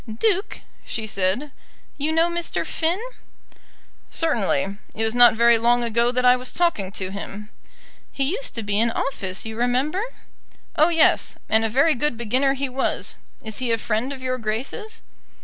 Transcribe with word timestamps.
"Duke," 0.17 0.61
she 0.83 1.05
said, 1.05 1.51
"you 1.95 2.11
know 2.11 2.27
Mr. 2.27 2.65
Finn?" 2.65 2.99
"Certainly. 4.09 4.79
It 4.95 5.03
was 5.03 5.13
not 5.13 5.35
very 5.35 5.59
long 5.59 5.83
ago 5.83 6.11
that 6.11 6.25
I 6.25 6.35
was 6.35 6.51
talking 6.51 6.91
to 6.93 7.11
him." 7.11 7.51
"He 8.11 8.23
used 8.31 8.55
to 8.55 8.63
be 8.63 8.79
in 8.79 8.89
office, 8.89 9.45
you 9.45 9.55
remember." 9.55 10.01
"Oh 10.75 10.89
yes; 10.89 11.35
and 11.47 11.63
a 11.63 11.69
very 11.69 11.93
good 11.93 12.17
beginner 12.17 12.53
he 12.55 12.67
was. 12.67 13.13
Is 13.43 13.59
he 13.59 13.71
a 13.71 13.77
friend 13.77 14.11
of 14.11 14.23
Your 14.23 14.39
Grace's?" 14.39 15.01